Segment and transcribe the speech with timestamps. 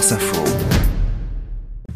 [0.00, 0.44] France Info.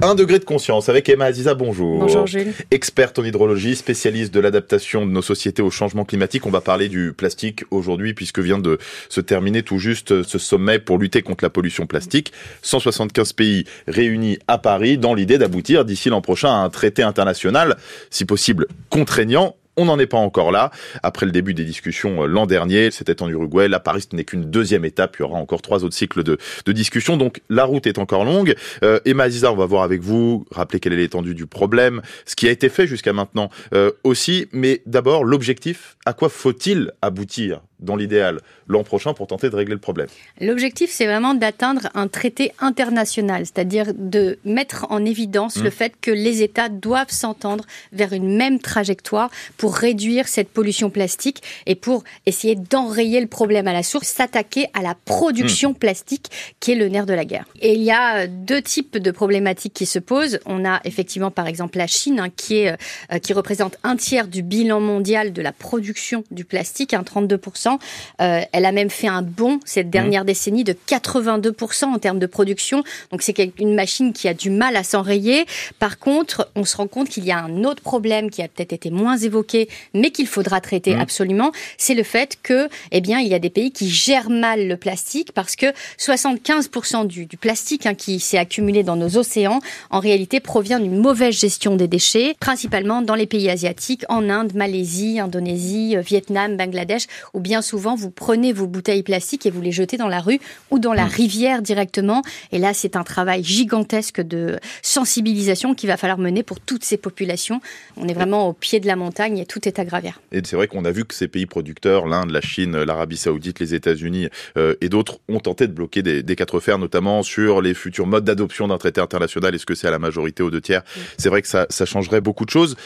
[0.03, 2.01] Un degré de conscience avec Emma Aziza, bonjour.
[2.01, 2.53] Bonjour Jules.
[2.71, 6.45] Experte en hydrologie, spécialiste de l'adaptation de nos sociétés au changement climatique.
[6.45, 8.79] On va parler du plastique aujourd'hui puisque vient de
[9.09, 12.31] se terminer tout juste ce sommet pour lutter contre la pollution plastique.
[12.61, 17.79] 175 pays réunis à Paris dans l'idée d'aboutir d'ici l'an prochain à un traité international,
[18.11, 20.71] si possible contraignant on n'en est pas encore là.
[21.03, 23.69] Après le début des discussions euh, l'an dernier, c'était en Uruguay.
[23.69, 25.17] La Paris, ce n'est qu'une deuxième étape.
[25.19, 27.17] Il y aura encore trois autres cycles de, de discussions.
[27.17, 28.55] Donc la route est encore longue.
[28.83, 32.37] Euh, Emma Aziza, on va voir avec vous, rappeler quelle est l'étendue du problème, ce
[32.37, 34.49] qui a été fait jusqu'à maintenant euh, aussi.
[34.53, 37.61] Mais d'abord, l'objectif, à quoi faut-il aboutir?
[37.85, 40.09] Dans l'idéal l'an prochain pour tenter de régler le problème
[40.41, 45.73] L'objectif, c'est vraiment d'atteindre un traité international, c'est-à-dire de mettre en évidence le mmh.
[45.73, 51.43] fait que les États doivent s'entendre vers une même trajectoire pour réduire cette pollution plastique
[51.67, 55.77] et pour essayer d'enrayer le problème à la source, s'attaquer à la production mmh.
[55.77, 57.45] plastique qui est le nerf de la guerre.
[57.61, 60.41] Et il y a deux types de problématiques qui se posent.
[60.47, 62.77] On a effectivement par exemple la Chine hein, qui, est,
[63.13, 67.74] euh, qui représente un tiers du bilan mondial de la production du plastique, un 32%.
[68.21, 70.27] Euh, elle a même fait un bond cette dernière mmh.
[70.27, 72.83] décennie de 82% en termes de production.
[73.11, 75.47] Donc c'est une machine qui a du mal à s'enrayer.
[75.79, 78.73] Par contre, on se rend compte qu'il y a un autre problème qui a peut-être
[78.73, 81.01] été moins évoqué, mais qu'il faudra traiter mmh.
[81.01, 81.53] absolument.
[81.79, 84.77] C'est le fait que, eh bien, il y a des pays qui gèrent mal le
[84.77, 85.67] plastique parce que
[85.99, 90.99] 75% du, du, plastique hein, qui s'est accumulé dans nos océans, en réalité, provient d'une
[90.99, 97.07] mauvaise gestion des déchets, principalement dans les pays asiatiques, en Inde, Malaisie, Indonésie, Vietnam, Bangladesh,
[97.33, 100.39] ou bien souvent, vous prenez vos bouteilles plastiques et vous les jetez dans la rue
[100.71, 101.09] ou dans la mmh.
[101.09, 102.23] rivière directement.
[102.53, 106.97] Et là, c'est un travail gigantesque de sensibilisation qu'il va falloir mener pour toutes ces
[106.97, 107.61] populations.
[107.97, 110.21] On est vraiment au pied de la montagne et tout est à gravir.
[110.31, 113.61] Et c'est vrai qu'on a vu que ces pays producteurs, l'Inde, la Chine, l'Arabie Saoudite,
[113.61, 117.75] les États-Unis euh, et d'autres, ont tenté de bloquer des, quatre fers, notamment sur les
[117.75, 119.55] futurs modes d'adoption d'un traité international.
[119.55, 121.01] Est-ce que c'est à la majorité ou deux tiers mmh.
[121.19, 122.77] C'est vrai que ça, ça changerait beaucoup de choses.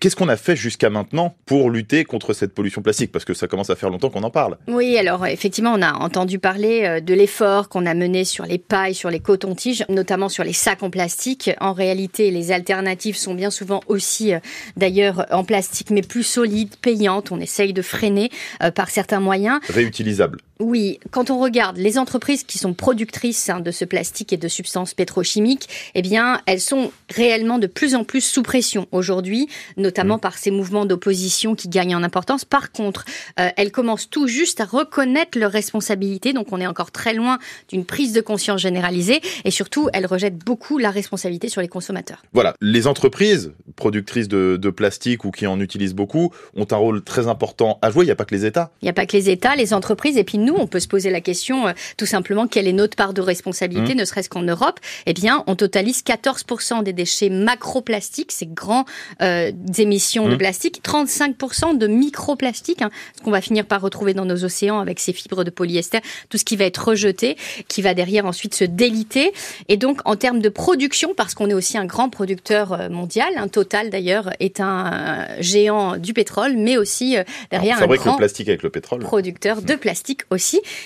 [0.00, 3.12] Qu'est-ce qu'on a fait jusqu'à maintenant pour lutter contre cette pollution plastique?
[3.12, 4.56] Parce que ça commence à faire longtemps qu'on en parle.
[4.66, 8.58] Oui, alors effectivement, on a entendu parler euh, de l'effort qu'on a mené sur les
[8.58, 11.50] pailles, sur les cotons-tiges, notamment sur les sacs en plastique.
[11.60, 14.40] En réalité, les alternatives sont bien souvent aussi, euh,
[14.76, 17.32] d'ailleurs, en plastique, mais plus solides, payantes.
[17.32, 18.30] On essaye de freiner
[18.62, 19.60] euh, par certains moyens.
[19.68, 20.38] Réutilisables.
[20.60, 24.48] Oui, quand on regarde les entreprises qui sont productrices hein, de ce plastique et de
[24.48, 30.16] substances pétrochimiques, eh bien, elles sont réellement de plus en plus sous pression aujourd'hui, notamment
[30.16, 30.20] mmh.
[30.20, 32.44] par ces mouvements d'opposition qui gagnent en importance.
[32.44, 33.04] Par contre,
[33.38, 37.38] euh, elles commencent tout juste à reconnaître leurs responsabilités, donc on est encore très loin
[37.68, 42.24] d'une prise de conscience généralisée, et surtout, elles rejettent beaucoup la responsabilité sur les consommateurs.
[42.32, 47.02] Voilà, les entreprises productrices de, de plastique ou qui en utilisent beaucoup ont un rôle
[47.04, 48.04] très important à jouer.
[48.04, 48.70] Il n'y a pas que les États.
[48.82, 50.88] Il n'y a pas que les États, les entreprises, et puis nous, on peut se
[50.88, 53.98] poser la question euh, tout simplement quelle est notre part de responsabilité, mmh.
[53.98, 54.80] ne serait-ce qu'en Europe?
[55.06, 58.84] Eh bien, on totalise 14% des déchets macroplastiques, ces grands
[59.22, 60.38] euh, émissions de mmh.
[60.38, 65.00] plastique, 35% de microplastiques, hein, ce qu'on va finir par retrouver dans nos océans avec
[65.00, 67.36] ces fibres de polyester, tout ce qui va être rejeté,
[67.68, 69.32] qui va derrière ensuite se déliter.
[69.68, 73.28] Et donc, en termes de production, parce qu'on est aussi un grand producteur euh, mondial,
[73.36, 77.16] un Total d'ailleurs est un géant du pétrole, mais aussi
[77.50, 79.00] derrière un grand le plastique avec le pétrole.
[79.00, 80.37] producteur de plastique aussi.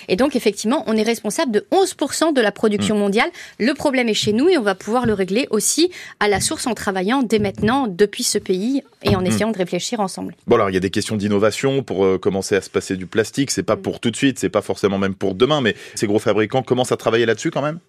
[0.07, 2.99] Et donc, effectivement, on est responsable de 11% de la production mmh.
[2.99, 3.29] mondiale.
[3.59, 6.67] Le problème est chez nous et on va pouvoir le régler aussi à la source
[6.67, 9.25] en travaillant dès maintenant depuis ce pays et en mmh.
[9.27, 10.35] essayant de réfléchir ensemble.
[10.47, 13.05] Bon, alors, il y a des questions d'innovation pour euh, commencer à se passer du
[13.05, 13.51] plastique.
[13.51, 13.81] C'est pas mmh.
[13.81, 16.91] pour tout de suite, c'est pas forcément même pour demain, mais ces gros fabricants commencent
[16.91, 17.79] à travailler là-dessus quand même?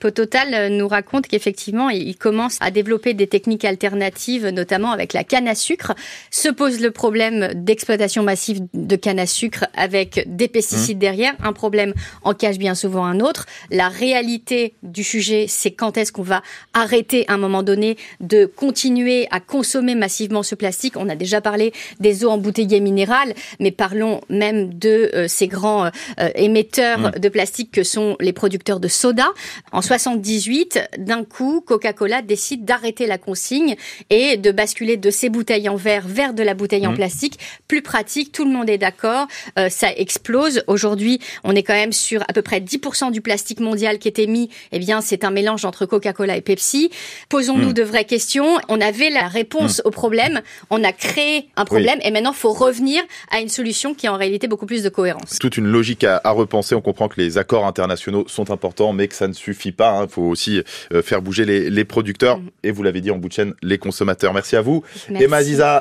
[0.00, 5.24] Pototal euh, nous raconte qu'effectivement, ils commencent à développer des techniques alternatives, notamment avec la
[5.24, 5.94] canne à sucre.
[6.30, 11.34] Se pose le problème d'exploitation massive de canne à sucre avec des pesticides derrière.
[11.42, 13.46] Un problème en cache bien souvent un autre.
[13.70, 16.42] La réalité du sujet, c'est quand est-ce qu'on va
[16.72, 20.96] arrêter à un moment donné de continuer à consommer massivement ce plastique.
[20.96, 25.86] On a déjà parlé des eaux embouteillées minérales, mais parlons même de euh, ces grands
[25.86, 25.90] euh,
[26.34, 27.18] émetteurs mmh.
[27.18, 29.26] de plastique que sont les producteurs de soda.
[29.72, 33.76] En 78, d'un coup, Coca-Cola décide d'arrêter la consigne
[34.10, 36.96] et de basculer de ces bouteilles en verre vers de la bouteille en mmh.
[36.96, 37.38] plastique.
[37.66, 39.26] Plus pratique, tout le monde est d'accord,
[39.58, 40.62] euh, ça explose.
[40.66, 44.18] Aujourd'hui, on est quand même sur à peu près 10% du plastique mondial qui est
[44.18, 44.50] émis.
[44.72, 46.90] Eh bien, c'est un mélange entre Coca-Cola et Pepsi.
[47.28, 47.74] Posons-nous hmm.
[47.74, 48.58] de vraies questions.
[48.68, 49.88] On avait la réponse hmm.
[49.88, 50.40] au problème.
[50.70, 54.12] On a créé un problème et maintenant, il faut revenir à une solution qui a
[54.12, 55.38] en réalité beaucoup plus de cohérence.
[55.40, 56.74] Toute une logique à, repenser.
[56.74, 59.98] On comprend que les accords internationaux sont importants, mais que ça ne suffit pas.
[59.98, 60.06] Il hein.
[60.08, 60.62] faut aussi
[60.92, 62.50] euh, faire bouger les, producteurs hmm.
[62.62, 64.34] et vous l'avez dit en bout de chaîne, les consommateurs.
[64.34, 64.82] Merci à vous.
[65.08, 65.24] Merci.
[65.24, 65.38] Emma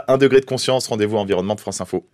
[0.08, 0.88] un degré de conscience.
[0.88, 2.06] Rendez-vous environnement de France Info.